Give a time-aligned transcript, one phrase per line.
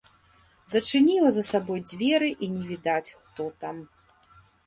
[0.71, 3.75] Зачыніла за сабою дзверы, і не відаць, хто там.